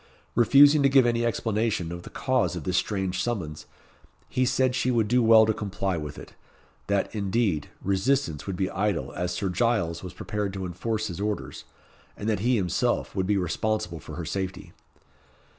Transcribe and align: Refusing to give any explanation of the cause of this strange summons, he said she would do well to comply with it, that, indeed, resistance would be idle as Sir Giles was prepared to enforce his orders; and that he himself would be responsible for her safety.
Refusing 0.33 0.81
to 0.81 0.89
give 0.89 1.05
any 1.05 1.23
explanation 1.23 1.91
of 1.91 2.01
the 2.01 2.09
cause 2.09 2.55
of 2.55 2.63
this 2.63 2.75
strange 2.75 3.21
summons, 3.21 3.67
he 4.27 4.45
said 4.47 4.73
she 4.73 4.89
would 4.89 5.07
do 5.07 5.21
well 5.21 5.45
to 5.45 5.53
comply 5.53 5.95
with 5.95 6.17
it, 6.17 6.33
that, 6.87 7.13
indeed, 7.13 7.69
resistance 7.83 8.47
would 8.47 8.55
be 8.55 8.67
idle 8.71 9.13
as 9.13 9.31
Sir 9.31 9.49
Giles 9.49 10.01
was 10.03 10.15
prepared 10.15 10.53
to 10.53 10.65
enforce 10.65 11.05
his 11.05 11.21
orders; 11.21 11.65
and 12.17 12.27
that 12.27 12.39
he 12.39 12.55
himself 12.55 13.15
would 13.15 13.27
be 13.27 13.37
responsible 13.37 13.99
for 13.99 14.15
her 14.15 14.25
safety. 14.25 14.73